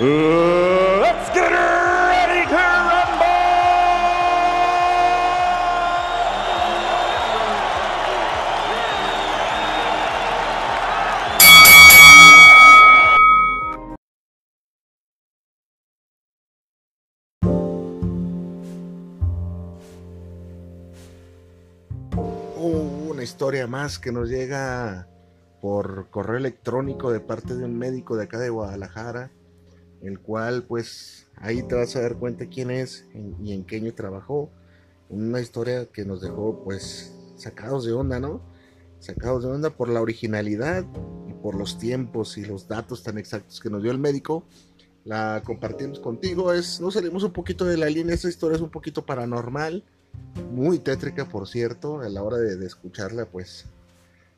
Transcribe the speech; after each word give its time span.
let's 0.00 1.28
get 1.34 1.50
ready 1.50 2.46
to 2.48 2.72
una 23.10 23.22
historia 23.22 23.66
más 23.66 23.98
que 23.98 24.10
nos 24.10 24.28
llega 24.28 25.06
por 25.60 26.10
correo 26.10 26.36
electrónico 26.38 27.12
de 27.12 27.20
parte 27.20 27.54
de 27.54 27.64
un 27.64 27.78
médico 27.78 28.16
de 28.16 28.24
acá 28.24 28.38
de 28.38 28.48
Guadalajara, 28.48 29.30
el 30.02 30.18
cual 30.18 30.64
pues 30.64 31.28
ahí 31.36 31.62
te 31.62 31.74
vas 31.74 31.94
a 31.96 32.02
dar 32.02 32.16
cuenta 32.16 32.46
quién 32.46 32.70
es 32.70 33.06
y 33.42 33.52
en 33.52 33.64
qué 33.64 33.76
año 33.76 33.94
trabajó. 33.94 34.50
Una 35.08 35.40
historia 35.40 35.86
que 35.86 36.04
nos 36.04 36.20
dejó 36.20 36.62
pues 36.64 37.14
sacados 37.36 37.84
de 37.84 37.92
onda, 37.92 38.18
¿no? 38.18 38.40
Sacados 38.98 39.44
de 39.44 39.50
onda 39.50 39.70
por 39.70 39.88
la 39.88 40.00
originalidad 40.00 40.84
y 41.28 41.32
por 41.34 41.54
los 41.54 41.78
tiempos 41.78 42.38
y 42.38 42.44
los 42.44 42.68
datos 42.68 43.02
tan 43.02 43.18
exactos 43.18 43.60
que 43.60 43.70
nos 43.70 43.82
dio 43.82 43.92
el 43.92 43.98
médico. 43.98 44.44
La 45.04 45.42
compartimos 45.44 45.98
contigo, 45.98 46.52
es, 46.52 46.80
nos 46.80 46.94
salimos 46.94 47.24
un 47.24 47.32
poquito 47.32 47.64
de 47.64 47.76
la 47.76 47.86
línea, 47.86 48.14
esta 48.14 48.28
historia 48.28 48.56
es 48.56 48.62
un 48.62 48.70
poquito 48.70 49.04
paranormal, 49.04 49.82
muy 50.52 50.78
tétrica 50.78 51.28
por 51.28 51.48
cierto, 51.48 52.00
a 52.00 52.08
la 52.08 52.22
hora 52.22 52.36
de, 52.36 52.56
de 52.56 52.66
escucharla 52.66 53.26
pues 53.26 53.66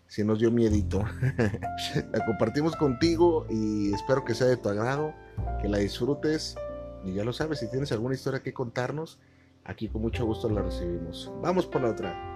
sí 0.09 0.25
nos 0.25 0.39
dio 0.39 0.51
miedito. 0.51 1.05
la 2.13 2.25
compartimos 2.25 2.77
contigo 2.77 3.47
y 3.51 3.93
espero 3.93 4.25
que 4.25 4.35
sea 4.35 4.47
de 4.47 4.57
tu 4.57 4.71
agrado, 4.71 5.13
que 5.61 5.69
la 5.69 5.79
disfrutes 5.79 6.57
y 7.05 7.13
ya 7.13 7.25
lo 7.25 7.33
sabes, 7.33 7.59
si 7.59 7.71
tienes 7.71 7.93
alguna 7.93 8.15
historia 8.15 8.43
que 8.43 8.55
contarnos, 8.55 9.19
aquí 9.65 9.89
con 9.89 10.03
mucho 10.03 10.25
gusto 10.25 10.49
la 10.49 10.63
recibimos. 10.63 11.31
Vamos 11.43 11.67
por 11.67 11.83
la 11.83 11.91
otra. 11.91 12.35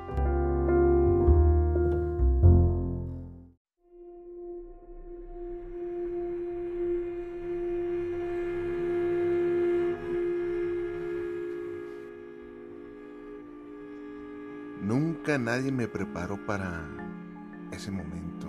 Nunca 14.83 15.39
nadie 15.39 15.73
me 15.73 15.89
preparó 15.89 16.39
para 16.47 16.87
ese 17.73 17.91
momento, 17.91 18.49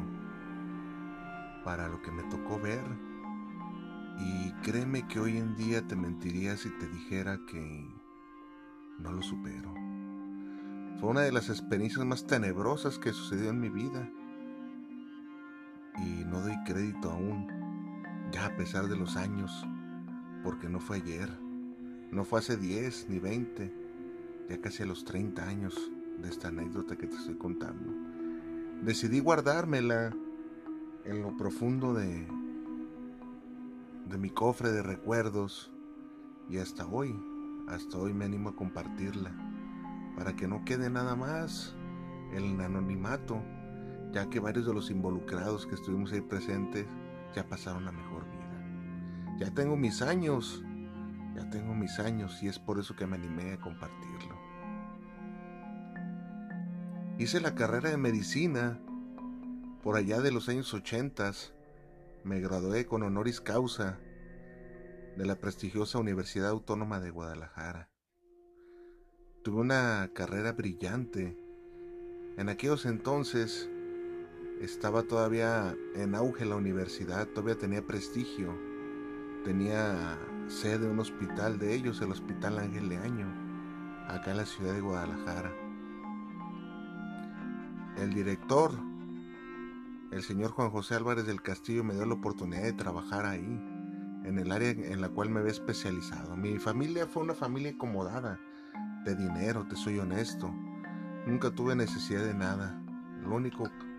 para 1.66 1.88
lo 1.88 2.02
que 2.02 2.11
me 2.11 2.23
tocó 2.23 2.59
ver. 2.59 3.09
Y 4.20 4.52
créeme 4.64 5.08
que 5.08 5.20
hoy 5.20 5.38
en 5.38 5.56
día 5.56 5.88
te 5.88 5.95
mentiría 5.95 6.57
si 6.57 6.69
te 6.78 6.88
dijera 6.88 7.40
que 7.47 7.88
no 9.00 9.13
lo 9.13 9.22
supero. 9.22 9.74
Fue 11.00 11.09
una 11.09 11.22
de 11.22 11.31
las 11.31 11.50
experiencias 11.50 12.06
más 12.06 12.28
tenebrosas 12.28 13.00
que 13.00 13.13
sucedió 13.13 13.50
en 13.50 13.62
mi 13.62 13.69
vida. 13.69 14.09
Y 15.97 16.25
no 16.25 16.41
doy 16.41 16.57
crédito 16.66 17.12
aún, 17.12 17.47
ya 18.31 18.47
a 18.47 18.56
pesar 18.57 18.88
de 18.88 18.97
los 18.97 19.16
años, 19.16 19.66
porque 20.44 20.68
no 20.68 20.81
fue 20.81 20.97
ayer, 20.97 21.30
no 22.12 22.25
fue 22.25 22.40
hace 22.40 22.57
10 22.57 23.07
ni 23.09 23.19
20, 23.19 23.74
ya 24.50 24.62
casi 24.62 24.84
a 24.84 24.86
los 24.86 25.06
30 25.06 25.47
años 25.47 25.91
de 26.22 26.30
esta 26.30 26.50
anécdota 26.50 26.97
que 26.97 27.07
te 27.07 27.16
estoy 27.16 27.36
contando. 27.36 27.94
Decidí 28.81 29.19
guardármela 29.19 30.13
en 31.06 31.22
lo 31.22 31.36
profundo 31.38 31.94
de, 31.94 32.28
de 34.09 34.18
mi 34.18 34.31
cofre 34.31 34.72
de 34.72 34.81
recuerdos 34.81 35.72
y 36.50 36.58
hasta 36.58 36.86
hoy, 36.88 37.16
hasta 37.68 37.97
hoy 37.97 38.14
me 38.14 38.25
animo 38.25 38.50
a 38.50 38.56
compartirla 38.56 39.31
para 40.18 40.36
que 40.36 40.47
no 40.47 40.66
quede 40.66 40.90
nada 40.90 41.16
más 41.16 41.75
el 42.34 42.59
anonimato, 42.59 43.42
ya 44.12 44.30
que 44.30 44.40
varios 44.40 44.66
de 44.66 44.74
los 44.74 44.90
involucrados 44.90 45.68
que 45.68 45.75
estuvimos 45.75 46.12
ahí 46.12 46.22
presentes 46.22 46.88
ya 47.36 47.48
pasaron 47.48 47.88
a 47.88 47.92
mejor 47.92 48.25
vida. 48.25 49.38
Ya 49.38 49.53
tengo 49.53 49.78
mis 49.78 50.02
años, 50.02 50.64
ya 51.36 51.48
tengo 51.50 51.75
mis 51.75 52.00
años 52.00 52.42
y 52.42 52.48
es 52.48 52.58
por 52.58 52.80
eso 52.80 52.96
que 52.96 53.06
me 53.06 53.16
animé 53.16 53.53
a 53.53 53.59
compartirlo. 53.59 54.36
Hice 57.19 57.40
la 57.42 57.53
carrera 57.53 57.92
de 57.92 57.98
medicina 57.98 58.80
por 59.84 59.98
allá 59.98 60.19
de 60.19 60.31
los 60.31 60.50
años 60.50 60.74
80. 60.74 61.31
Me 62.24 62.40
gradué 62.40 62.85
con 62.85 63.03
honoris 63.03 63.41
causa 63.41 64.00
de 65.16 65.25
la 65.25 65.35
prestigiosa 65.35 66.00
Universidad 66.00 66.50
Autónoma 66.50 67.00
de 67.00 67.12
Guadalajara. 67.12 67.90
Tuve 69.44 69.62
una 69.62 70.09
carrera 70.13 70.52
brillante. 70.52 71.38
En 72.38 72.50
aquellos 72.50 72.85
entonces 72.85 73.69
estaba 74.62 75.03
todavía 75.03 75.75
en 75.96 76.16
auge 76.16 76.46
la 76.46 76.56
universidad, 76.56 77.28
todavía 77.28 77.57
tenía 77.57 77.85
prestigio. 77.85 78.57
Tenía 79.44 80.19
sede 80.47 80.88
un 80.88 81.00
hospital 81.00 81.59
de 81.59 81.74
ellos, 81.74 82.01
el 82.01 82.12
Hospital 82.12 82.59
Ángel 82.59 82.90
Leaño, 82.90 83.28
acá 84.07 84.31
en 84.31 84.38
la 84.38 84.46
ciudad 84.46 84.74
de 84.74 84.81
Guadalajara 84.81 85.53
el 88.01 88.13
director, 88.13 88.72
el 90.12 90.24
señor 90.24 90.52
Juan 90.52 90.72
José 90.72 90.96
Álvarez 90.96 91.25
del 91.25 91.42
Castillo, 91.42 91.84
me 91.84 91.94
dio 91.94 92.06
la 92.06 92.16
oportunidad 92.16 92.64
de 92.64 92.74
trabajar 92.74 93.25
ahí, 93.25 93.62
en 94.24 94.38
el 94.38 94.52
área 94.52 94.70
en 94.72 95.02
la 95.02 95.09
cual 95.09 95.30
me 95.30 95.40
había 95.40 95.52
especializado. 95.52 96.36
Mi 96.36 96.58
familia 96.59 97.08
fue 97.08 97.24
una 97.24 97.34
familia 97.34 97.72
acomodada, 97.72 98.40
de 99.06 99.16
dinero, 99.16 99.66
te 99.68 99.75
soy 99.75 100.00
honesto. 100.00 100.53
Nunca 101.25 101.52
tuve 101.52 101.75
necesidad 101.75 102.24
de 102.24 102.34
nada. 102.34 102.81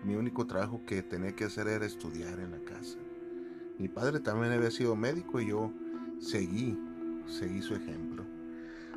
Mi 0.03 0.15
único 0.15 0.47
trabajo 0.47 0.81
que 0.85 1.03
tenía 1.03 1.35
que 1.35 1.45
hacer 1.45 1.67
era 1.67 1.85
estudiar 1.85 2.39
en 2.39 2.51
la 2.51 2.59
casa. 2.59 2.97
Mi 3.79 3.87
padre 3.87 4.19
también 4.19 4.53
había 4.53 4.71
sido 4.71 4.95
médico 4.95 5.39
y 5.39 5.47
yo 5.47 5.71
seguí, 6.19 6.77
seguí 7.25 7.61
su 7.61 7.75
ejemplo. 7.75 8.25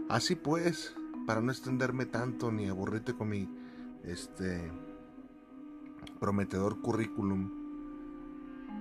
Así 0.08 0.34
pues, 0.34 0.94
para 1.26 1.40
no 1.40 1.52
extenderme 1.52 2.06
tanto 2.06 2.52
ni 2.52 2.68
aburrirte 2.68 3.14
con 3.14 3.28
mi 3.30 3.48
este 4.02 4.70
prometedor 6.24 6.80
currículum, 6.80 7.50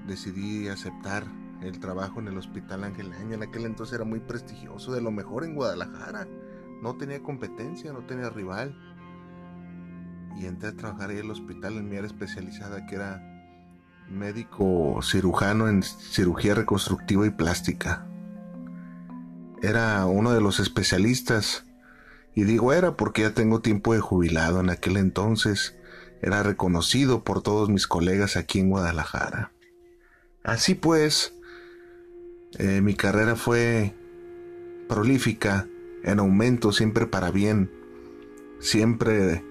decidí 0.08 0.70
aceptar 0.70 1.26
el 1.62 1.78
trabajo 1.78 2.22
en 2.22 2.30
el 2.30 2.38
Hospital 2.38 2.86
Ángel. 2.86 3.12
En 3.12 3.44
aquel 3.44 3.66
entonces 3.66 3.96
era 3.96 4.06
muy 4.06 4.22
prestigioso, 4.22 4.94
de 4.94 5.02
lo 5.02 5.12
mejor 5.12 5.44
en 5.44 5.54
Guadalajara. 5.54 6.26
No 6.82 6.96
tenía 6.96 7.22
competencia, 7.22 7.92
no 7.92 8.06
tenía 8.06 8.30
rival. 8.30 8.74
Y 10.38 10.46
entré 10.46 10.70
a 10.70 10.76
trabajar 10.78 11.10
ahí 11.10 11.18
en 11.18 11.26
el 11.26 11.32
hospital 11.32 11.74
en 11.74 11.90
mi 11.90 11.98
área 11.98 12.08
especializada, 12.08 12.86
que 12.86 12.96
era 12.96 13.22
médico 14.10 15.02
cirujano 15.04 15.68
en 15.68 15.84
cirugía 15.84 16.56
reconstructiva 16.56 17.28
y 17.28 17.32
plástica. 17.32 18.08
Era 19.62 20.06
uno 20.06 20.32
de 20.32 20.40
los 20.40 20.62
especialistas 20.62 21.66
y 22.36 22.46
digo 22.46 22.72
era 22.72 22.96
porque 22.96 23.24
ya 23.24 23.34
tengo 23.34 23.60
tiempo 23.60 23.94
de 23.94 24.00
jubilado. 24.00 24.62
En 24.62 24.70
aquel 24.70 24.96
entonces 24.96 25.76
era 26.24 26.42
reconocido 26.42 27.24
por 27.24 27.42
todos 27.42 27.70
mis 27.70 27.86
colegas 27.86 28.38
aquí 28.38 28.60
en 28.60 28.70
Guadalajara. 28.70 29.52
Así 30.42 30.74
pues, 30.74 31.36
eh, 32.58 32.82
mi 32.82 32.96
carrera 32.96 33.36
fue 33.36 33.94
prolífica, 34.88 35.68
en 36.04 36.20
aumento, 36.20 36.72
siempre 36.72 37.08
para 37.08 37.30
bien, 37.30 37.72
siempre 38.60 39.44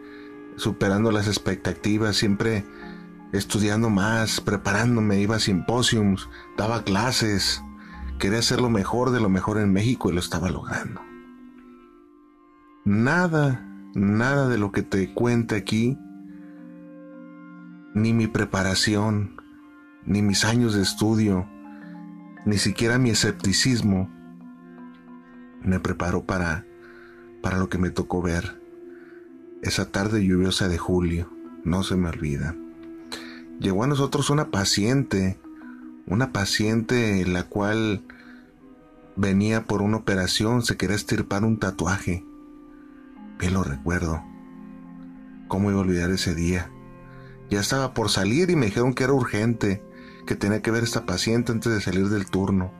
superando 0.56 1.10
las 1.12 1.26
expectativas, 1.26 2.16
siempre 2.16 2.64
estudiando 3.32 3.90
más, 3.90 4.40
preparándome, 4.40 5.20
iba 5.20 5.36
a 5.36 5.40
simposiums, 5.40 6.28
daba 6.56 6.84
clases, 6.84 7.62
quería 8.18 8.38
hacer 8.38 8.60
lo 8.60 8.70
mejor 8.70 9.10
de 9.10 9.20
lo 9.20 9.28
mejor 9.28 9.58
en 9.58 9.72
México 9.72 10.10
y 10.10 10.14
lo 10.14 10.20
estaba 10.20 10.50
logrando. 10.50 11.00
Nada, 12.84 13.66
nada 13.94 14.48
de 14.48 14.58
lo 14.58 14.72
que 14.72 14.82
te 14.82 15.12
cuente 15.14 15.54
aquí, 15.56 15.98
ni 17.94 18.12
mi 18.12 18.26
preparación, 18.26 19.36
ni 20.04 20.22
mis 20.22 20.44
años 20.44 20.74
de 20.74 20.82
estudio, 20.82 21.48
ni 22.44 22.58
siquiera 22.58 22.98
mi 22.98 23.10
escepticismo, 23.10 24.10
me 25.62 25.78
preparó 25.78 26.24
para, 26.24 26.66
para 27.42 27.58
lo 27.58 27.68
que 27.68 27.78
me 27.78 27.90
tocó 27.90 28.22
ver. 28.22 28.60
Esa 29.62 29.90
tarde 29.90 30.24
lluviosa 30.24 30.68
de 30.68 30.78
julio, 30.78 31.30
no 31.64 31.82
se 31.82 31.96
me 31.96 32.08
olvida. 32.08 32.56
Llegó 33.60 33.84
a 33.84 33.86
nosotros 33.86 34.30
una 34.30 34.50
paciente, 34.50 35.38
una 36.06 36.32
paciente 36.32 37.24
la 37.26 37.44
cual 37.44 38.02
venía 39.14 39.64
por 39.64 39.82
una 39.82 39.98
operación, 39.98 40.62
se 40.62 40.76
quería 40.76 40.96
estirpar 40.96 41.44
un 41.44 41.58
tatuaje. 41.58 42.24
Bien 43.38 43.54
lo 43.54 43.62
recuerdo. 43.62 44.22
¿Cómo 45.46 45.70
iba 45.70 45.78
a 45.78 45.82
olvidar 45.82 46.10
ese 46.10 46.34
día? 46.34 46.70
Ya 47.52 47.60
estaba 47.60 47.92
por 47.92 48.08
salir 48.08 48.48
y 48.48 48.56
me 48.56 48.64
dijeron 48.64 48.94
que 48.94 49.04
era 49.04 49.12
urgente, 49.12 49.84
que 50.26 50.36
tenía 50.36 50.62
que 50.62 50.70
ver 50.70 50.84
esta 50.84 51.04
paciente 51.04 51.52
antes 51.52 51.70
de 51.70 51.82
salir 51.82 52.08
del 52.08 52.24
turno, 52.24 52.72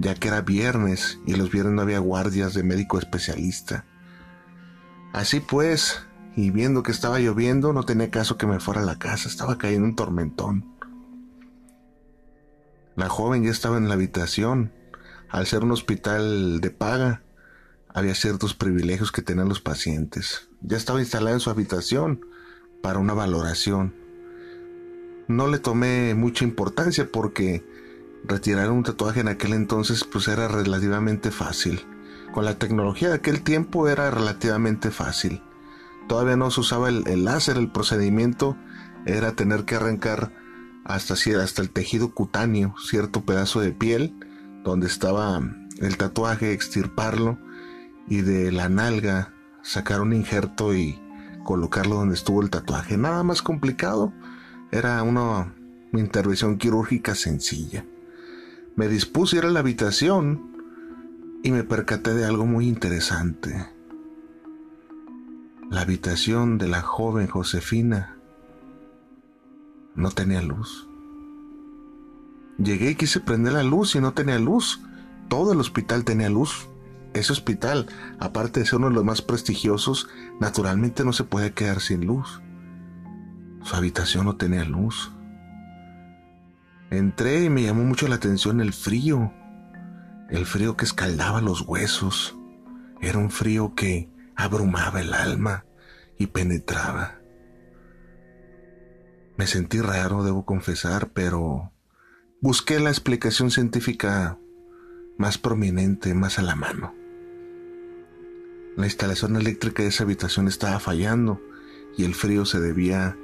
ya 0.00 0.16
que 0.16 0.26
era 0.26 0.40
viernes 0.40 1.20
y 1.24 1.36
los 1.36 1.52
viernes 1.52 1.74
no 1.74 1.82
había 1.82 2.00
guardias 2.00 2.52
de 2.52 2.64
médico 2.64 2.98
especialista. 2.98 3.84
Así 5.12 5.38
pues, 5.38 6.04
y 6.34 6.50
viendo 6.50 6.82
que 6.82 6.90
estaba 6.90 7.20
lloviendo, 7.20 7.72
no 7.72 7.84
tenía 7.84 8.10
caso 8.10 8.36
que 8.36 8.48
me 8.48 8.58
fuera 8.58 8.80
a 8.80 8.84
la 8.84 8.98
casa, 8.98 9.28
estaba 9.28 9.56
cayendo 9.56 9.86
un 9.86 9.94
tormentón. 9.94 10.64
La 12.96 13.08
joven 13.08 13.44
ya 13.44 13.52
estaba 13.52 13.78
en 13.78 13.86
la 13.86 13.94
habitación. 13.94 14.72
Al 15.28 15.46
ser 15.46 15.62
un 15.62 15.70
hospital 15.70 16.60
de 16.60 16.70
paga, 16.70 17.22
había 17.88 18.16
ciertos 18.16 18.52
privilegios 18.54 19.12
que 19.12 19.22
tenían 19.22 19.48
los 19.48 19.60
pacientes. 19.60 20.48
Ya 20.60 20.76
estaba 20.76 20.98
instalada 20.98 21.34
en 21.34 21.40
su 21.40 21.50
habitación 21.50 22.26
para 22.82 22.98
una 22.98 23.14
valoración. 23.14 24.07
No 25.28 25.46
le 25.46 25.58
tomé 25.58 26.14
mucha 26.14 26.44
importancia 26.44 27.10
porque 27.12 27.64
retirar 28.24 28.70
un 28.70 28.82
tatuaje 28.82 29.20
en 29.20 29.28
aquel 29.28 29.52
entonces 29.52 30.04
pues 30.04 30.26
era 30.28 30.48
relativamente 30.48 31.30
fácil. 31.30 31.86
Con 32.32 32.44
la 32.44 32.58
tecnología 32.58 33.08
de 33.08 33.16
aquel 33.16 33.42
tiempo 33.42 33.88
era 33.88 34.10
relativamente 34.10 34.90
fácil. 34.90 35.42
Todavía 36.08 36.36
no 36.36 36.50
se 36.50 36.60
usaba 36.60 36.88
el, 36.88 37.24
láser, 37.24 37.58
el 37.58 37.70
procedimiento 37.70 38.56
era 39.04 39.32
tener 39.32 39.64
que 39.64 39.76
arrancar 39.76 40.32
hasta, 40.84 41.14
hasta 41.14 41.62
el 41.62 41.70
tejido 41.70 42.14
cutáneo, 42.14 42.74
cierto 42.82 43.24
pedazo 43.24 43.60
de 43.60 43.72
piel 43.72 44.14
donde 44.64 44.86
estaba 44.86 45.40
el 45.78 45.96
tatuaje, 45.96 46.52
extirparlo 46.52 47.38
y 48.08 48.22
de 48.22 48.50
la 48.50 48.68
nalga 48.68 49.34
sacar 49.62 50.00
un 50.00 50.12
injerto 50.12 50.74
y 50.74 50.98
colocarlo 51.44 51.96
donde 51.96 52.14
estuvo 52.14 52.42
el 52.42 52.50
tatuaje. 52.50 52.96
Nada 52.96 53.22
más 53.22 53.42
complicado. 53.42 54.12
Era 54.70 55.02
una 55.02 55.54
intervención 55.94 56.58
quirúrgica 56.58 57.14
sencilla. 57.14 57.86
Me 58.76 58.86
dispuse 58.86 59.36
a 59.36 59.38
ir 59.38 59.44
a 59.46 59.50
la 59.50 59.60
habitación 59.60 60.58
y 61.42 61.52
me 61.52 61.64
percaté 61.64 62.14
de 62.14 62.26
algo 62.26 62.44
muy 62.44 62.68
interesante. 62.68 63.66
La 65.70 65.82
habitación 65.82 66.58
de 66.58 66.68
la 66.68 66.82
joven 66.82 67.28
Josefina 67.28 68.18
no 69.94 70.10
tenía 70.10 70.42
luz. 70.42 70.86
Llegué 72.58 72.90
y 72.90 72.94
quise 72.94 73.20
prender 73.20 73.54
la 73.54 73.62
luz 73.62 73.94
y 73.94 74.00
no 74.00 74.12
tenía 74.12 74.38
luz. 74.38 74.80
Todo 75.28 75.52
el 75.52 75.60
hospital 75.60 76.04
tenía 76.04 76.28
luz. 76.28 76.68
Ese 77.14 77.32
hospital, 77.32 77.86
aparte 78.18 78.60
de 78.60 78.66
ser 78.66 78.80
uno 78.80 78.90
de 78.90 78.94
los 78.94 79.04
más 79.04 79.22
prestigiosos, 79.22 80.08
naturalmente 80.40 81.04
no 81.04 81.14
se 81.14 81.24
puede 81.24 81.52
quedar 81.52 81.80
sin 81.80 82.06
luz. 82.06 82.42
Su 83.62 83.76
habitación 83.76 84.26
no 84.26 84.36
tenía 84.36 84.64
luz. 84.64 85.12
Entré 86.90 87.44
y 87.44 87.50
me 87.50 87.62
llamó 87.62 87.84
mucho 87.84 88.08
la 88.08 88.16
atención 88.16 88.60
el 88.60 88.72
frío. 88.72 89.32
El 90.30 90.46
frío 90.46 90.76
que 90.76 90.84
escaldaba 90.84 91.40
los 91.40 91.62
huesos. 91.62 92.36
Era 93.00 93.18
un 93.18 93.30
frío 93.30 93.74
que 93.74 94.08
abrumaba 94.36 95.00
el 95.00 95.12
alma 95.14 95.64
y 96.16 96.28
penetraba. 96.28 97.18
Me 99.36 99.46
sentí 99.46 99.80
raro, 99.80 100.24
debo 100.24 100.44
confesar, 100.44 101.10
pero 101.10 101.72
busqué 102.40 102.80
la 102.80 102.90
explicación 102.90 103.50
científica 103.50 104.38
más 105.16 105.38
prominente, 105.38 106.14
más 106.14 106.38
a 106.38 106.42
la 106.42 106.56
mano. 106.56 106.94
La 108.76 108.86
instalación 108.86 109.36
eléctrica 109.36 109.82
de 109.82 109.88
esa 109.88 110.04
habitación 110.04 110.48
estaba 110.48 110.78
fallando 110.80 111.40
y 111.96 112.04
el 112.04 112.14
frío 112.14 112.44
se 112.44 112.60
debía 112.60 113.16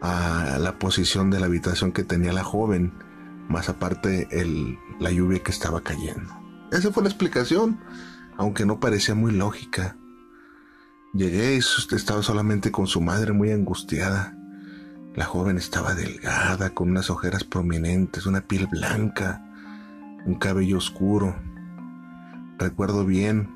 a 0.00 0.58
la 0.58 0.78
posición 0.78 1.30
de 1.30 1.40
la 1.40 1.46
habitación 1.46 1.92
que 1.92 2.04
tenía 2.04 2.32
la 2.32 2.44
joven, 2.44 2.92
más 3.48 3.68
aparte 3.68 4.28
la 4.98 5.10
lluvia 5.10 5.42
que 5.42 5.50
estaba 5.50 5.82
cayendo. 5.82 6.34
Esa 6.72 6.92
fue 6.92 7.02
la 7.02 7.08
explicación, 7.08 7.80
aunque 8.36 8.64
no 8.64 8.80
parecía 8.80 9.14
muy 9.14 9.32
lógica. 9.32 9.96
Llegué 11.12 11.56
y 11.56 11.58
estaba 11.58 12.22
solamente 12.22 12.70
con 12.70 12.86
su 12.86 13.00
madre 13.00 13.32
muy 13.32 13.50
angustiada. 13.50 14.36
La 15.16 15.24
joven 15.24 15.58
estaba 15.58 15.94
delgada, 15.94 16.70
con 16.70 16.90
unas 16.90 17.10
ojeras 17.10 17.42
prominentes, 17.42 18.26
una 18.26 18.42
piel 18.42 18.68
blanca, 18.68 19.44
un 20.24 20.36
cabello 20.36 20.78
oscuro. 20.78 21.34
Recuerdo 22.58 23.04
bien 23.04 23.50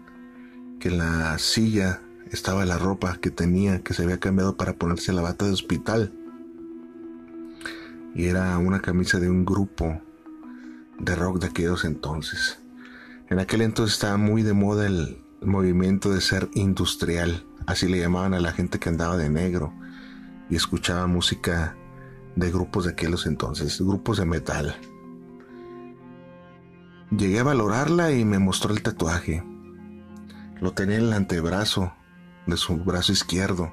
que 0.81 0.88
en 0.88 0.99
la 0.99 1.38
silla 1.38 2.00
estaba 2.32 2.67
la 2.67 2.76
ropa 2.79 3.19
que 3.20 3.31
tenía, 3.31 3.82
que 3.82 3.94
se 3.94 4.02
había 4.02 4.19
cambiado 4.19 4.56
para 4.56 4.73
ponerse 4.73 5.12
la 5.12 5.23
bata 5.23 5.47
de 5.47 5.52
hospital. 5.52 6.12
Y 8.14 8.26
era 8.26 8.56
una 8.58 8.81
camisa 8.81 9.19
de 9.19 9.28
un 9.28 9.44
grupo 9.44 10.00
de 10.99 11.16
rock 11.16 11.40
de 11.40 11.46
aquellos 11.49 11.84
entonces. 11.84 12.61
En 13.28 13.38
aquel 13.38 13.62
entonces 13.62 13.94
estaba 13.94 14.16
muy 14.16 14.43
de 14.43 14.52
moda 14.52 14.87
el 14.87 15.22
movimiento 15.40 16.12
de 16.12 16.20
ser 16.20 16.49
industrial, 16.55 17.44
así 17.66 17.88
le 17.88 17.99
llamaban 17.99 18.34
a 18.34 18.40
la 18.40 18.52
gente 18.52 18.78
que 18.78 18.88
andaba 18.88 19.16
de 19.16 19.31
negro 19.31 19.72
y 20.50 20.56
escuchaba 20.56 21.06
música 21.06 21.76
de 22.37 22.50
grupos 22.50 22.84
de 22.84 22.93
aquellos 22.93 23.26
entonces, 23.26 23.81
grupos 23.81 24.19
de 24.19 24.26
metal. 24.26 24.76
Llegué 27.11 27.40
a 27.40 27.44
valorarla 27.44 28.12
y 28.12 28.25
me 28.25 28.38
mostró 28.38 28.72
el 28.72 28.82
tatuaje. 28.82 29.44
Lo 30.61 30.72
tenía 30.72 30.96
en 30.96 31.05
el 31.05 31.12
antebrazo 31.12 31.93
de 32.46 32.56
su 32.56 32.76
brazo 32.78 33.12
izquierdo 33.12 33.72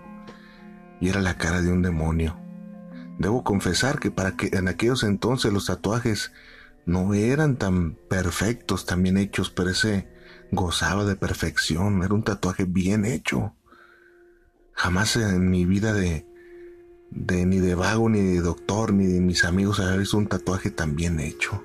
y 1.00 1.10
era 1.10 1.22
la 1.22 1.38
cara 1.38 1.62
de 1.62 1.72
un 1.72 1.82
demonio. 1.82 2.41
Debo 3.22 3.44
confesar 3.44 4.00
que 4.00 4.10
para 4.10 4.36
que 4.36 4.50
en 4.58 4.68
aquellos 4.68 5.04
entonces 5.04 5.54
los 5.54 5.68
tatuajes 5.68 6.32
no 6.88 7.14
eran 7.14 7.56
tan 7.56 7.94
perfectos, 8.10 8.88
tan 8.88 9.04
bien 9.04 9.18
hechos, 9.18 9.52
pero 9.52 9.70
ese 9.70 10.08
gozaba 10.52 11.06
de 11.06 11.16
perfección, 11.16 12.02
era 12.02 12.16
un 12.16 12.24
tatuaje 12.24 12.66
bien 12.66 13.06
hecho. 13.06 13.54
Jamás 14.74 15.18
en 15.18 15.52
mi 15.52 15.66
vida 15.66 15.94
de, 15.94 16.26
de 17.12 17.46
ni 17.46 17.60
de 17.60 17.76
vago, 17.76 18.10
ni 18.10 18.22
de 18.22 18.42
doctor, 18.42 18.92
ni 18.92 19.06
de 19.06 19.22
mis 19.22 19.46
amigos 19.46 19.80
había 19.80 19.98
visto 19.98 20.18
un 20.18 20.26
tatuaje 20.26 20.72
tan 20.72 20.96
bien 20.96 21.20
hecho. 21.20 21.64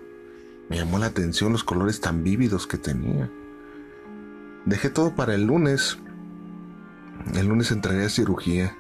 Me 0.69 0.77
llamó 0.77 0.99
la 0.99 1.07
atención 1.07 1.53
los 1.53 1.65
colores 1.65 2.03
tan 2.03 2.23
vívidos 2.23 2.67
que 2.67 2.77
tenía. 2.77 3.31
Dejé 4.67 4.91
todo 4.91 5.15
para 5.15 5.35
el 5.35 5.47
lunes. 5.47 5.97
El 7.35 7.47
lunes 7.47 7.71
entraré 7.71 8.05
a 8.05 8.11
cirugía. 8.11 8.77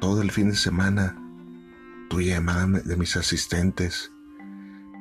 Todo 0.00 0.22
el 0.22 0.30
fin 0.30 0.50
de 0.50 0.56
semana 0.56 1.16
tuve 2.08 2.26
llamada 2.26 2.66
de 2.66 2.96
mis 2.96 3.16
asistentes. 3.16 4.12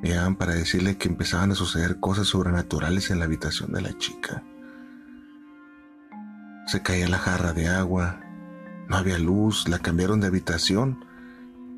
Me 0.02 0.10
llamaban 0.10 0.36
para 0.36 0.56
decirle 0.56 0.98
que 0.98 1.08
empezaban 1.08 1.52
a 1.52 1.56
suceder 1.56 2.00
cosas 2.00 2.28
sobrenaturales 2.28 3.12
en 3.12 3.20
la 3.20 3.26
habitación 3.26 3.72
de 3.74 3.82
la 3.82 3.98
chica. 3.98 4.44
Se 6.66 6.82
caía 6.82 7.08
la 7.08 7.20
jarra 7.20 7.54
de 7.54 7.68
agua, 7.68 8.20
no 8.90 8.98
había 8.98 9.20
luz, 9.20 9.68
la 9.70 9.80
cambiaron 9.80 10.20
de 10.20 10.28
habitación 10.28 11.06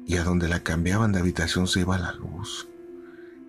y 0.05 0.15
a 0.15 0.23
donde 0.23 0.47
la 0.47 0.61
cambiaban 0.61 1.11
de 1.11 1.19
habitación 1.19 1.67
se 1.67 1.81
iba 1.81 1.97
la 1.97 2.13
luz. 2.13 2.69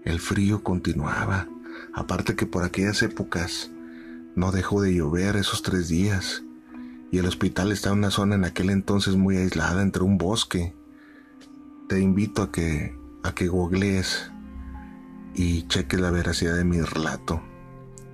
El 0.04 0.18
frío 0.18 0.62
continuaba. 0.64 1.48
Aparte 1.94 2.34
que 2.34 2.46
por 2.46 2.64
aquellas 2.64 3.02
épocas 3.02 3.70
no 4.34 4.50
dejó 4.50 4.82
de 4.82 4.94
llover 4.94 5.36
esos 5.36 5.62
tres 5.62 5.88
días 5.88 6.42
y 7.10 7.18
el 7.18 7.26
hospital 7.26 7.72
estaba 7.72 7.94
en 7.94 8.00
una 8.00 8.10
zona 8.10 8.36
en 8.36 8.44
aquel 8.44 8.70
entonces 8.70 9.16
muy 9.16 9.36
aislada 9.36 9.82
entre 9.82 10.02
un 10.02 10.18
bosque. 10.18 10.74
Te 11.88 12.00
invito 12.00 12.42
a 12.42 12.52
que 12.52 12.94
a 13.22 13.34
que 13.34 13.48
googlees 13.48 14.30
y 15.34 15.66
cheques 15.68 16.00
la 16.00 16.10
veracidad 16.10 16.56
de 16.56 16.64
mi 16.64 16.80
relato. 16.80 17.42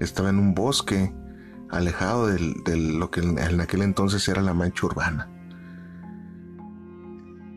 Estaba 0.00 0.30
en 0.30 0.38
un 0.38 0.54
bosque 0.54 1.12
alejado 1.70 2.26
de 2.28 2.76
lo 2.76 3.10
que 3.10 3.20
en 3.20 3.60
aquel 3.60 3.82
entonces 3.82 4.28
era 4.28 4.42
la 4.42 4.54
mancha 4.54 4.86
urbana. 4.86 5.30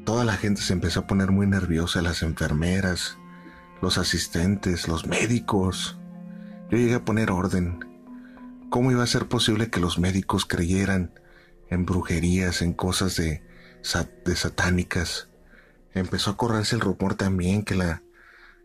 Toda 0.05 0.25
la 0.25 0.37
gente 0.37 0.61
se 0.61 0.73
empezó 0.73 1.01
a 1.01 1.07
poner 1.07 1.31
muy 1.31 1.45
nerviosa, 1.45 2.01
las 2.01 2.23
enfermeras, 2.23 3.17
los 3.81 3.97
asistentes, 3.97 4.87
los 4.87 5.05
médicos. 5.05 5.99
Yo 6.71 6.77
llegué 6.77 6.95
a 6.95 7.05
poner 7.05 7.31
orden. 7.31 7.79
¿Cómo 8.69 8.91
iba 8.91 9.03
a 9.03 9.07
ser 9.07 9.27
posible 9.27 9.69
que 9.69 9.79
los 9.79 9.99
médicos 9.99 10.45
creyeran 10.45 11.11
en 11.69 11.85
brujerías, 11.85 12.61
en 12.61 12.73
cosas 12.73 13.15
de, 13.15 13.43
de 14.25 14.35
satánicas? 14.35 15.29
Empezó 15.93 16.31
a 16.31 16.37
correrse 16.37 16.75
el 16.75 16.81
rumor 16.81 17.15
también 17.15 17.63
que 17.63 17.75
la, 17.75 18.03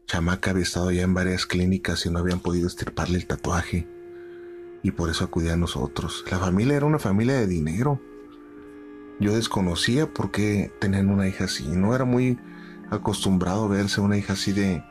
chamaca 0.07 0.51
había 0.51 0.63
estado 0.63 0.91
ya 0.91 1.03
en 1.03 1.15
varias 1.15 1.47
clínicas 1.47 2.05
y 2.07 2.11
no 2.11 2.19
habían 2.19 2.41
podido 2.41 2.67
estirparle 2.67 3.19
el 3.19 3.27
tatuaje. 3.27 3.89
Y 4.83 4.91
por 4.91 5.11
eso 5.11 5.25
acudía 5.25 5.55
a 5.55 5.57
nosotros. 5.57 6.25
La 6.31 6.39
familia 6.39 6.77
era 6.77 6.87
una 6.87 6.99
familia 6.99 7.35
de 7.35 7.47
dinero. 7.47 8.01
Yo 9.19 9.35
desconocía 9.35 10.13
por 10.13 10.31
qué 10.31 10.73
tenían 10.81 11.09
una 11.09 11.27
hija 11.27 11.45
así. 11.45 11.67
No 11.69 11.95
era 11.95 12.05
muy 12.05 12.39
acostumbrado 12.91 13.69
verse 13.69 14.01
una 14.01 14.19
hija 14.19 14.35
así 14.35 14.53
de... 14.53 14.85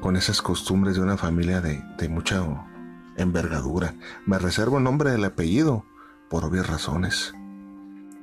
con 0.00 0.16
esas 0.16 0.42
costumbres 0.42 0.96
de 0.96 1.02
una 1.02 1.16
familia 1.16 1.60
de, 1.60 1.82
de 1.96 2.08
mucha 2.08 2.44
envergadura. 3.16 3.94
Me 4.26 4.38
reservo 4.38 4.78
el 4.78 4.84
nombre 4.84 5.10
del 5.10 5.24
apellido 5.24 5.86
por 6.28 6.44
obvias 6.44 6.66
razones. 6.66 7.34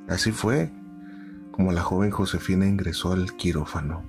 Así 0.07 0.31
fue 0.31 0.71
como 1.51 1.71
la 1.71 1.81
joven 1.81 2.11
Josefina 2.11 2.67
ingresó 2.67 3.13
al 3.13 3.35
quirófano. 3.35 4.03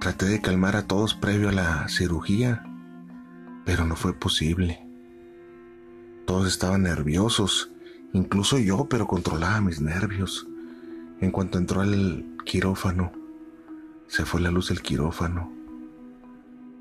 Traté 0.00 0.26
de 0.26 0.40
calmar 0.40 0.74
a 0.74 0.88
todos 0.88 1.14
previo 1.14 1.48
a 1.48 1.52
la 1.52 1.88
cirugía, 1.88 2.64
pero 3.64 3.86
no 3.86 3.94
fue 3.94 4.12
posible. 4.14 4.84
Todos 6.26 6.48
estaban 6.48 6.82
nerviosos, 6.82 7.70
incluso 8.12 8.58
yo, 8.58 8.86
pero 8.86 9.06
controlaba 9.06 9.60
mis 9.60 9.80
nervios. 9.80 10.48
En 11.20 11.30
cuanto 11.30 11.58
entró 11.58 11.82
al 11.82 12.36
quirófano, 12.44 13.12
se 14.08 14.24
fue 14.24 14.40
la 14.40 14.50
luz 14.50 14.70
del 14.70 14.82
quirófano. 14.82 15.52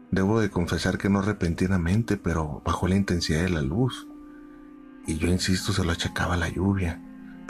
Debo 0.09 0.41
de 0.41 0.49
confesar 0.49 0.97
que 0.97 1.09
no 1.09 1.21
repentinamente, 1.21 2.17
pero 2.17 2.61
bajó 2.65 2.87
la 2.87 2.95
intensidad 2.95 3.43
de 3.43 3.49
la 3.49 3.61
luz. 3.61 4.07
Y 5.07 5.17
yo 5.17 5.27
insisto, 5.27 5.73
se 5.73 5.83
lo 5.83 5.91
achacaba 5.91 6.37
la 6.37 6.49
lluvia 6.49 6.99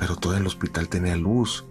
pero 0.01 0.15
todo 0.15 0.35
el 0.35 0.47
hospital 0.47 0.89
tenía 0.89 1.15
luz. 1.15 1.67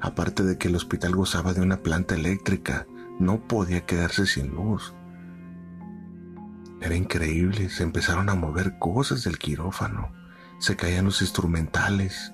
Aparte 0.00 0.42
de 0.42 0.56
que 0.56 0.68
el 0.68 0.74
hospital 0.76 1.14
gozaba 1.14 1.52
de 1.52 1.60
una 1.60 1.82
planta 1.82 2.14
eléctrica, 2.14 2.86
no 3.18 3.46
podía 3.46 3.84
quedarse 3.84 4.24
sin 4.24 4.54
luz. 4.54 4.94
Era 6.80 6.94
increíble, 6.94 7.68
se 7.68 7.82
empezaron 7.82 8.30
a 8.30 8.34
mover 8.34 8.78
cosas 8.78 9.22
del 9.24 9.36
quirófano, 9.36 10.12
se 10.58 10.76
caían 10.76 11.04
los 11.04 11.20
instrumentales. 11.20 12.32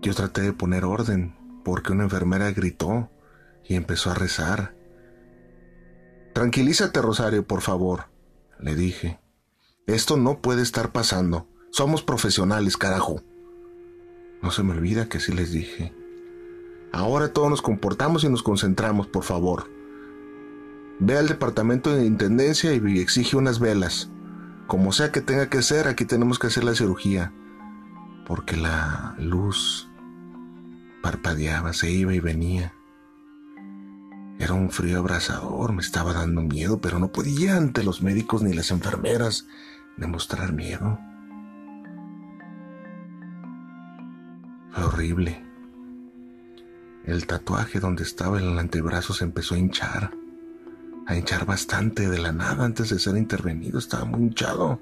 Yo 0.00 0.14
traté 0.14 0.42
de 0.42 0.52
poner 0.52 0.84
orden 0.84 1.34
porque 1.64 1.90
una 1.90 2.04
enfermera 2.04 2.52
gritó 2.52 3.10
y 3.64 3.74
empezó 3.74 4.12
a 4.12 4.14
rezar. 4.14 4.76
Tranquilízate, 6.34 7.02
Rosario, 7.02 7.44
por 7.48 7.62
favor, 7.62 8.10
le 8.60 8.76
dije. 8.76 9.18
Esto 9.86 10.16
no 10.16 10.40
puede 10.40 10.62
estar 10.62 10.90
pasando. 10.90 11.46
Somos 11.70 12.02
profesionales, 12.02 12.76
carajo. 12.76 13.22
No 14.42 14.50
se 14.50 14.64
me 14.64 14.72
olvida 14.72 15.08
que 15.08 15.18
así 15.18 15.32
les 15.32 15.52
dije. 15.52 15.94
Ahora 16.92 17.32
todos 17.32 17.50
nos 17.50 17.62
comportamos 17.62 18.24
y 18.24 18.28
nos 18.28 18.42
concentramos, 18.42 19.06
por 19.06 19.22
favor. 19.22 19.70
Ve 20.98 21.16
al 21.16 21.28
departamento 21.28 21.94
de 21.94 22.04
intendencia 22.04 22.74
y 22.74 22.98
exige 22.98 23.36
unas 23.36 23.60
velas. 23.60 24.10
Como 24.66 24.90
sea 24.90 25.12
que 25.12 25.20
tenga 25.20 25.48
que 25.48 25.62
ser, 25.62 25.86
aquí 25.86 26.04
tenemos 26.04 26.40
que 26.40 26.48
hacer 26.48 26.64
la 26.64 26.74
cirugía. 26.74 27.32
Porque 28.26 28.56
la 28.56 29.14
luz 29.18 29.88
parpadeaba, 31.00 31.72
se 31.72 31.92
iba 31.92 32.12
y 32.12 32.18
venía. 32.18 32.74
Era 34.40 34.54
un 34.54 34.70
frío 34.70 34.98
abrasador, 34.98 35.72
me 35.72 35.80
estaba 35.80 36.12
dando 36.12 36.42
miedo, 36.42 36.80
pero 36.80 36.98
no 36.98 37.12
podía 37.12 37.56
ante 37.56 37.84
los 37.84 38.02
médicos 38.02 38.42
ni 38.42 38.52
las 38.52 38.72
enfermeras 38.72 39.46
demostrar 39.96 40.52
miedo. 40.52 40.98
horrible. 44.96 45.42
El 47.04 47.26
tatuaje 47.26 47.80
donde 47.80 48.02
estaba 48.02 48.40
en 48.40 48.48
el 48.48 48.58
antebrazo 48.58 49.12
se 49.12 49.24
empezó 49.24 49.54
a 49.54 49.58
hinchar. 49.58 50.12
A 51.06 51.16
hinchar 51.16 51.46
bastante 51.46 52.08
de 52.08 52.18
la 52.18 52.32
nada 52.32 52.64
antes 52.64 52.90
de 52.90 52.98
ser 52.98 53.16
intervenido. 53.16 53.78
Estaba 53.78 54.04
muy 54.04 54.22
hinchado. 54.22 54.80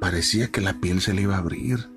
Parecía 0.00 0.48
que 0.48 0.60
la 0.60 0.74
piel 0.80 1.00
se 1.00 1.14
le 1.14 1.22
iba 1.22 1.36
a 1.36 1.38
abrir. 1.38 1.88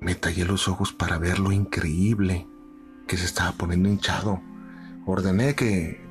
Me 0.00 0.14
tallé 0.14 0.44
los 0.44 0.68
ojos 0.68 0.92
para 0.92 1.18
ver 1.18 1.38
lo 1.38 1.50
increíble 1.50 2.46
que 3.08 3.16
se 3.16 3.24
estaba 3.24 3.52
poniendo 3.52 3.88
hinchado. 3.88 4.40
Ordené 5.06 5.54
que, 5.54 6.03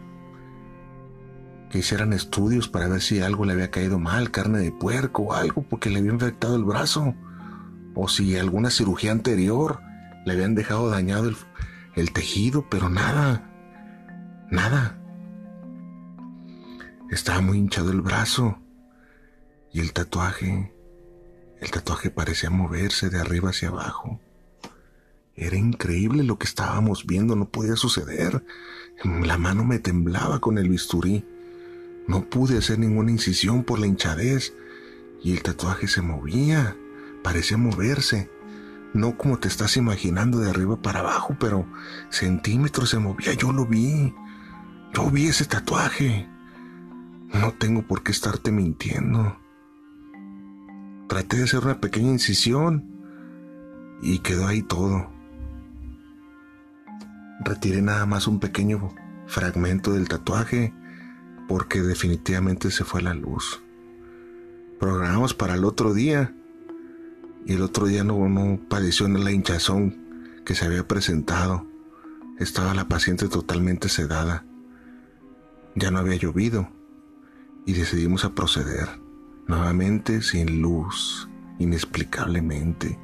que 1.74 1.80
hicieran 1.80 2.14
estudios 2.14 2.70
para 2.70 2.88
ver 2.88 3.02
si 3.02 3.22
algo 3.22 3.46
le 3.46 3.54
había 3.54 3.72
caído 3.72 3.98
mal, 3.98 4.30
carne 4.30 4.60
de 4.60 4.72
puerco 4.72 5.24
o 5.24 5.34
algo, 5.34 5.64
porque 5.64 5.90
le 5.90 5.98
había 5.98 6.12
infectado 6.12 6.56
el 6.56 6.64
brazo 6.64 7.16
o 7.96 8.08
si 8.08 8.38
alguna 8.38 8.70
cirugía 8.70 9.12
anterior 9.12 9.80
le 10.24 10.34
habían 10.34 10.54
dejado 10.54 10.92
dañado 10.92 11.32
el, 11.96 12.14
tejido, 12.14 12.70
pero 12.70 12.90
nada, 12.90 13.50
nada. 14.52 15.00
Estaba 17.10 17.42
muy 17.42 17.58
hinchado 17.58 17.90
el 17.90 18.02
brazo 18.02 18.60
y 19.72 19.80
el 19.80 19.94
tatuaje, 19.94 20.76
el 21.60 21.72
tatuaje 21.72 22.12
parecía 22.12 22.52
moverse 22.52 23.10
de 23.10 23.20
arriba 23.20 23.50
hacia 23.50 23.70
abajo. 23.70 24.20
Era 25.34 25.58
increíble 25.58 26.22
lo 26.22 26.38
que 26.38 26.46
estábamos 26.46 27.08
viendo, 27.08 27.36
no 27.36 27.50
podía 27.50 27.78
suceder. 27.78 28.46
La 29.04 29.40
mano 29.40 29.64
me 29.64 29.80
temblaba 29.80 30.40
con 30.40 30.60
el 30.60 30.70
bisturí. 30.70 31.26
No 32.08 32.30
pude 32.30 32.58
hacer 32.58 32.80
ninguna 32.80 33.12
incisión 33.12 33.64
por 33.64 33.80
la 33.80 33.88
hinchadez 33.88 34.54
y 35.22 35.34
el 35.34 35.44
tatuaje 35.44 35.88
se 35.88 36.02
movía 36.02 36.76
parecía 37.24 37.58
moverse, 37.58 38.30
no 38.94 39.18
como 39.18 39.40
te 39.40 39.48
estás 39.48 39.78
imaginando 39.78 40.40
de 40.40 40.52
arriba 40.52 40.80
para 40.82 41.00
abajo, 41.00 41.36
pero 41.40 41.66
centímetros 42.10 42.92
se 42.92 43.00
movía, 43.00 43.34
yo 43.34 43.52
lo 43.52 43.66
vi, 43.66 44.14
yo 44.94 45.10
vi 45.10 45.28
ese 45.28 45.46
tatuaje. 45.46 46.30
No 47.34 47.54
tengo 47.54 47.82
por 47.82 48.04
qué 48.04 48.12
estarte 48.12 48.52
mintiendo. 48.52 49.40
Traté 51.08 51.38
de 51.38 51.44
hacer 51.44 51.62
una 51.62 51.82
pequeña 51.82 52.12
incisión 52.12 52.92
y 54.04 54.20
quedó 54.20 54.46
ahí 54.46 54.62
todo. 54.62 55.10
Retiré 57.44 57.82
nada 57.82 58.06
más 58.06 58.28
un 58.28 58.40
pequeño 58.40 58.94
fragmento 59.26 59.94
del 59.94 60.08
tatuaje 60.08 60.74
porque 61.48 61.82
definitivamente 61.82 62.72
se 62.72 62.84
fue 62.84 63.02
la 63.02 63.14
luz. 63.14 63.62
Programamos 64.80 65.34
para 65.34 65.56
el 65.56 65.66
otro 65.66 65.94
día 65.94 66.36
y 67.46 67.54
el 67.54 67.62
otro 67.62 67.88
día 67.88 68.04
no, 68.04 68.28
no 68.30 68.60
padeció 68.70 69.08
la 69.08 69.32
hinchazón 69.32 70.42
que 70.46 70.56
se 70.56 70.66
había 70.66 70.88
presentado. 70.88 71.66
Estaba 72.40 72.74
la 72.74 72.88
paciente 72.88 73.28
totalmente 73.28 73.90
sedada. 73.90 74.46
Ya 75.76 75.92
no 75.92 76.00
había 76.00 76.16
llovido 76.16 76.70
y 77.66 77.74
decidimos 77.74 78.26
a 78.26 78.36
proceder, 78.36 78.90
nuevamente 79.48 80.22
sin 80.22 80.62
luz, 80.62 81.30
inexplicablemente. 81.60 83.00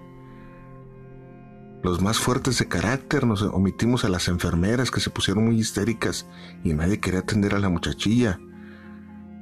Los 1.82 2.02
más 2.02 2.18
fuertes 2.18 2.60
de 2.60 2.68
carácter 2.68 3.26
nos 3.26 3.42
omitimos 3.42 4.04
a 4.04 4.10
las 4.10 4.28
enfermeras 4.28 4.92
que 4.92 5.00
se 5.00 5.10
pusieron 5.10 5.46
muy 5.46 5.60
histéricas 5.60 6.28
y 6.64 6.74
nadie 6.74 7.00
quería 7.00 7.22
atender 7.22 7.56
a 7.56 7.60
la 7.60 7.70
muchachilla. 7.70 8.38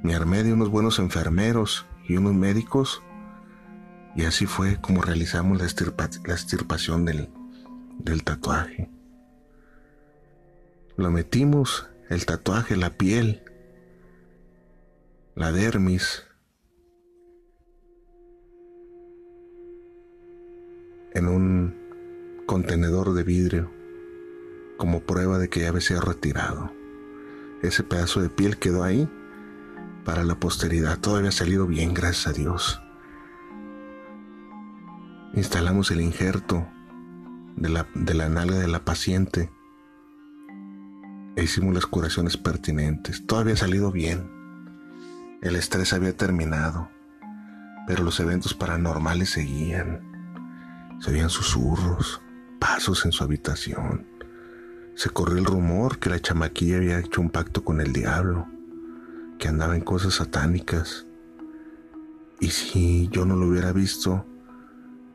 Me 0.04 0.14
armé 0.14 0.44
de 0.44 0.52
unos 0.52 0.68
buenos 0.68 1.00
enfermeros 1.00 1.86
y 2.08 2.16
unos 2.16 2.34
médicos 2.34 3.02
y 4.14 4.24
así 4.24 4.46
fue 4.46 4.80
como 4.80 5.02
realizamos 5.02 5.58
la, 5.58 5.64
extirpación 5.64 7.04
del, 7.04 7.28
del 7.98 8.22
tatuaje. 8.22 8.88
Lo 10.96 11.10
metimos, 11.10 11.88
el 12.08 12.24
tatuaje, 12.24 12.76
la 12.76 12.90
piel, 12.90 13.42
la 15.34 15.50
dermis, 15.50 16.24
en 21.14 21.26
un 21.26 21.87
contenedor 22.48 23.12
de 23.12 23.24
vidrio 23.24 23.70
como 24.78 25.00
prueba 25.00 25.36
de 25.36 25.50
que 25.50 25.60
ya 25.60 25.68
había 25.68 25.82
sido 25.82 26.00
retirado. 26.00 26.72
Ese 27.62 27.82
pedazo 27.82 28.22
de 28.22 28.30
piel 28.30 28.56
quedó 28.56 28.84
ahí 28.84 29.06
para 30.06 30.24
la 30.24 30.40
posteridad. 30.40 30.98
Todo 30.98 31.16
había 31.16 31.30
salido 31.30 31.66
bien, 31.66 31.92
gracias 31.92 32.26
a 32.26 32.32
Dios. 32.32 32.80
Instalamos 35.34 35.90
el 35.90 36.00
injerto 36.00 36.66
de 37.56 37.68
la, 37.68 37.86
de 37.94 38.14
la 38.14 38.30
de 38.30 38.66
la 38.66 38.82
paciente 38.82 39.52
e 41.36 41.42
hicimos 41.42 41.74
las 41.74 41.84
curaciones 41.84 42.38
pertinentes. 42.38 43.26
Todo 43.26 43.40
había 43.40 43.56
salido 43.56 43.92
bien. 43.92 44.26
El 45.42 45.54
estrés 45.54 45.92
había 45.92 46.16
terminado, 46.16 46.88
pero 47.86 48.04
los 48.04 48.18
eventos 48.20 48.54
paranormales 48.54 49.28
seguían. 49.28 50.00
Se 51.00 51.10
oían 51.10 51.28
susurros, 51.28 52.22
pasos 52.58 53.04
en 53.04 53.12
su 53.12 53.24
habitación. 53.24 54.06
Se 54.94 55.10
corrió 55.10 55.38
el 55.38 55.44
rumor 55.44 55.98
que 55.98 56.10
la 56.10 56.20
chamaquilla 56.20 56.76
había 56.76 56.98
hecho 56.98 57.20
un 57.20 57.30
pacto 57.30 57.64
con 57.64 57.80
el 57.80 57.92
diablo, 57.92 58.46
que 59.38 59.48
andaba 59.48 59.76
en 59.76 59.82
cosas 59.82 60.14
satánicas. 60.14 61.06
Y 62.40 62.50
si 62.50 63.08
yo 63.08 63.24
no 63.24 63.36
lo 63.36 63.46
hubiera 63.46 63.72
visto, 63.72 64.24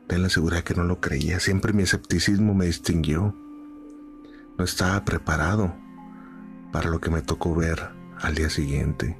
Ten 0.06 0.22
la 0.22 0.28
seguridad 0.28 0.62
que 0.62 0.74
no 0.74 0.84
lo 0.84 1.00
creía. 1.00 1.40
Siempre 1.40 1.72
mi 1.72 1.82
escepticismo 1.82 2.54
me 2.54 2.66
distinguió. 2.66 3.34
No 4.58 4.64
estaba 4.64 5.04
preparado 5.04 5.74
para 6.72 6.90
lo 6.90 7.00
que 7.00 7.10
me 7.10 7.22
tocó 7.22 7.54
ver 7.54 7.90
al 8.20 8.34
día 8.34 8.50
siguiente. 8.50 9.18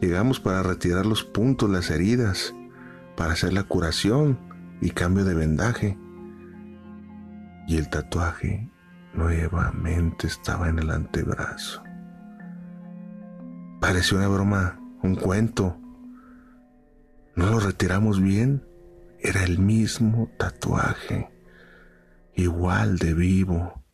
Llegamos 0.00 0.38
para 0.38 0.62
retirar 0.62 1.06
los 1.06 1.24
puntos, 1.24 1.70
las 1.70 1.90
heridas, 1.90 2.54
para 3.16 3.32
hacer 3.32 3.52
la 3.52 3.64
curación 3.64 4.38
y 4.80 4.90
cambio 4.90 5.24
de 5.24 5.34
vendaje. 5.34 5.98
Y 7.70 7.76
el 7.76 7.88
tatuaje 7.88 8.68
nuevamente 9.14 10.26
estaba 10.26 10.68
en 10.68 10.80
el 10.80 10.90
antebrazo. 10.90 11.84
Pareció 13.80 14.16
una 14.18 14.26
broma, 14.26 14.80
un 15.04 15.14
cuento. 15.14 15.78
No 17.36 17.46
lo 17.46 17.60
retiramos 17.60 18.20
bien. 18.20 18.66
Era 19.20 19.44
el 19.44 19.60
mismo 19.60 20.28
tatuaje, 20.36 21.30
igual 22.34 22.98
de 22.98 23.14
vivo. 23.14 23.84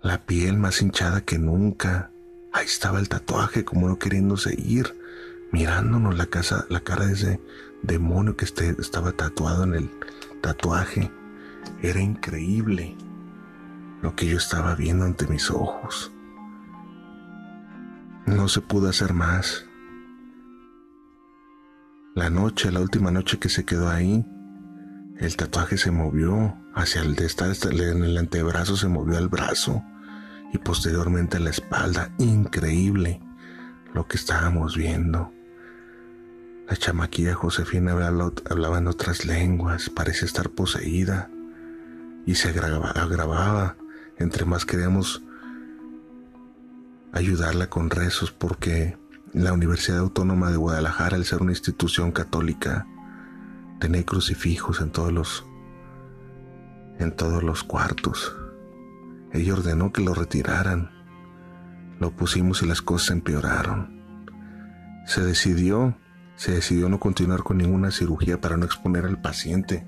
La 0.00 0.24
piel 0.24 0.56
más 0.56 0.82
hinchada 0.82 1.22
que 1.22 1.40
nunca. 1.40 2.12
Ahí 2.52 2.66
estaba 2.66 3.00
el 3.00 3.08
tatuaje 3.08 3.64
como 3.64 3.88
no 3.88 3.98
queriéndose 3.98 4.54
ir, 4.56 4.96
mirándonos 5.50 6.16
la, 6.16 6.26
casa, 6.26 6.64
la 6.68 6.78
cara 6.78 7.06
de 7.06 7.14
ese 7.14 7.40
demonio 7.82 8.36
que 8.36 8.44
este, 8.44 8.76
estaba 8.78 9.10
tatuado 9.10 9.64
en 9.64 9.74
el 9.74 9.90
tatuaje. 10.42 11.10
Era 11.82 12.00
increíble 12.00 12.96
lo 14.02 14.14
que 14.14 14.26
yo 14.26 14.36
estaba 14.36 14.74
viendo 14.74 15.04
ante 15.04 15.26
mis 15.26 15.50
ojos. 15.50 16.12
No 18.26 18.48
se 18.48 18.60
pudo 18.60 18.88
hacer 18.88 19.12
más. 19.12 19.66
La 22.14 22.30
noche, 22.30 22.70
la 22.70 22.80
última 22.80 23.10
noche 23.10 23.38
que 23.38 23.48
se 23.48 23.64
quedó 23.64 23.90
ahí, 23.90 24.24
el 25.18 25.36
tatuaje 25.36 25.78
se 25.78 25.90
movió 25.90 26.56
hacia 26.74 27.02
el 27.02 27.16
de 27.16 27.26
estar 27.26 27.50
en 27.64 28.04
el 28.04 28.16
antebrazo, 28.18 28.76
se 28.76 28.88
movió 28.88 29.18
al 29.18 29.28
brazo 29.28 29.82
y 30.52 30.58
posteriormente 30.58 31.36
a 31.36 31.40
la 31.40 31.50
espalda. 31.50 32.10
Increíble 32.18 33.20
lo 33.92 34.06
que 34.06 34.16
estábamos 34.16 34.76
viendo. 34.76 35.32
La 36.68 36.76
chamaquilla 36.76 37.34
Josefina 37.34 37.92
hablaba, 37.92 38.78
en 38.78 38.86
otras 38.86 39.26
lenguas, 39.26 39.90
parecía 39.90 40.26
estar 40.26 40.50
poseída 40.50 41.30
y 42.26 42.34
se 42.36 42.48
agravaba 42.48 43.76
entre 44.18 44.44
más 44.44 44.64
queríamos 44.64 45.22
ayudarla 47.12 47.68
con 47.68 47.90
rezos 47.90 48.30
porque 48.30 48.96
la 49.32 49.52
Universidad 49.52 49.98
Autónoma 49.98 50.50
de 50.50 50.56
Guadalajara, 50.56 51.16
al 51.16 51.24
ser 51.24 51.42
una 51.42 51.52
institución 51.52 52.12
católica, 52.12 52.86
tenía 53.80 54.04
crucifijos 54.04 54.80
en 54.80 54.90
todos 54.90 55.12
los 55.12 55.44
en 56.98 57.10
todos 57.10 57.42
los 57.42 57.64
cuartos. 57.64 58.36
Ella 59.32 59.54
ordenó 59.54 59.92
que 59.92 60.02
lo 60.02 60.14
retiraran. 60.14 60.90
Lo 61.98 62.12
pusimos 62.12 62.62
y 62.62 62.66
las 62.66 62.82
cosas 62.82 63.10
empeoraron. 63.10 64.00
Se 65.06 65.24
decidió, 65.24 65.96
se 66.36 66.52
decidió 66.52 66.88
no 66.88 67.00
continuar 67.00 67.42
con 67.42 67.58
ninguna 67.58 67.90
cirugía 67.90 68.40
para 68.40 68.56
no 68.56 68.64
exponer 68.64 69.06
al 69.06 69.20
paciente 69.20 69.86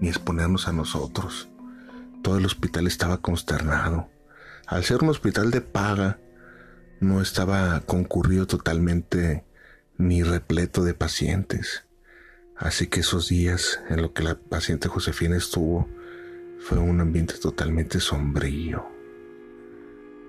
ni 0.00 0.08
exponernos 0.08 0.68
a 0.68 0.72
nosotros. 0.72 1.51
Todo 2.22 2.38
el 2.38 2.46
hospital 2.46 2.86
estaba 2.86 3.20
consternado. 3.20 4.08
Al 4.68 4.84
ser 4.84 5.02
un 5.02 5.08
hospital 5.08 5.50
de 5.50 5.60
paga, 5.60 6.20
no 7.00 7.20
estaba 7.20 7.80
concurrido 7.80 8.46
totalmente 8.46 9.44
ni 9.98 10.22
repleto 10.22 10.84
de 10.84 10.94
pacientes. 10.94 11.84
Así 12.56 12.86
que 12.86 13.00
esos 13.00 13.28
días 13.28 13.80
en 13.88 14.02
los 14.02 14.12
que 14.12 14.22
la 14.22 14.36
paciente 14.36 14.88
Josefina 14.88 15.36
estuvo 15.36 15.88
fue 16.60 16.78
un 16.78 17.00
ambiente 17.00 17.34
totalmente 17.34 17.98
sombrío. 17.98 18.86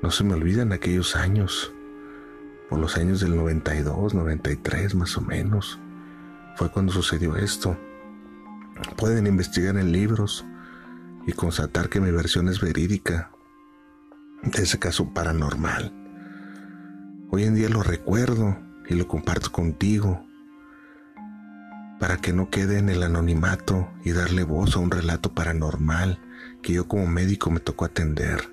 No 0.01 0.09
se 0.09 0.23
me 0.23 0.33
olvidan 0.33 0.73
aquellos 0.73 1.15
años, 1.15 1.71
por 2.69 2.79
los 2.79 2.97
años 2.97 3.19
del 3.19 3.35
92, 3.35 4.15
93 4.15 4.95
más 4.95 5.15
o 5.15 5.21
menos, 5.21 5.79
fue 6.55 6.71
cuando 6.71 6.91
sucedió 6.91 7.35
esto. 7.35 7.77
Pueden 8.97 9.27
investigar 9.27 9.77
en 9.77 9.91
libros 9.91 10.43
y 11.25 11.33
constatar 11.33 11.89
que 11.89 12.01
mi 12.01 12.11
versión 12.11 12.49
es 12.49 12.59
verídica 12.59 13.31
de 14.43 14.63
ese 14.63 14.79
caso 14.79 15.13
paranormal. 15.13 15.93
Hoy 17.29 17.43
en 17.43 17.55
día 17.55 17.69
lo 17.69 17.81
recuerdo 17.81 18.57
y 18.89 18.95
lo 18.95 19.07
comparto 19.07 19.51
contigo 19.51 20.25
para 21.99 22.17
que 22.17 22.33
no 22.33 22.49
quede 22.49 22.79
en 22.79 22.89
el 22.89 23.01
anonimato 23.01 23.89
y 24.03 24.11
darle 24.11 24.43
voz 24.43 24.75
a 24.75 24.79
un 24.79 24.91
relato 24.91 25.33
paranormal 25.33 26.19
que 26.61 26.73
yo 26.73 26.87
como 26.87 27.07
médico 27.07 27.49
me 27.49 27.61
tocó 27.61 27.85
atender. 27.85 28.49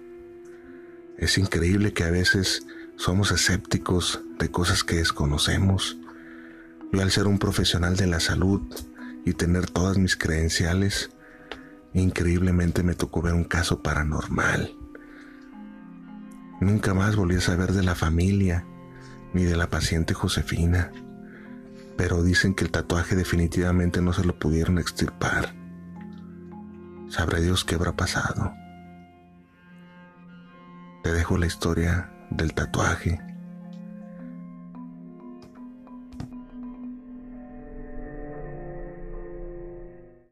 Es 1.19 1.37
increíble 1.37 1.93
que 1.93 2.05
a 2.05 2.11
veces 2.11 2.67
somos 2.97 3.33
escépticos 3.33 4.23
de 4.39 4.51
cosas 4.51 4.85
que 4.85 4.97
desconocemos. 4.97 5.99
Yo 6.93 7.03
al 7.03 7.11
ser 7.11 7.27
un 7.27 7.39
profesional 7.39 7.97
de 7.97 8.07
la 8.07 8.21
salud 8.21 8.63
y 9.25 9.33
tener 9.33 9.69
todas 9.69 9.99
mis 9.99 10.17
credenciales, 10.17 11.11
Increíblemente 11.95 12.83
me 12.83 12.95
tocó 12.95 13.23
ver 13.23 13.35
un 13.35 13.45
caso 13.45 13.83
paranormal. 13.83 14.77
Nunca 16.61 16.95
más 16.95 17.17
volví 17.17 17.37
a 17.37 17.41
saber 17.41 17.73
de 17.73 17.83
la 17.83 17.95
familia 17.95 18.67
ni 19.33 19.45
de 19.45 19.57
la 19.57 19.69
paciente 19.69 20.15
Josefina, 20.15 20.93
pero 21.97 22.23
dicen 22.23 22.55
que 22.55 22.65
el 22.65 22.71
tatuaje 22.71 23.17
definitivamente 23.17 24.03
no 24.03 24.13
se 24.13 24.25
lo 24.25 24.39
pudieron 24.39 24.79
extirpar. 24.79 25.55
Sabrá 27.09 27.41
Dios 27.41 27.65
qué 27.65 27.75
habrá 27.75 27.93
pasado. 27.93 28.53
Te 31.03 31.13
dejo 31.13 31.39
la 31.39 31.47
historia 31.47 32.13
del 32.31 32.55
tatuaje 32.55 33.21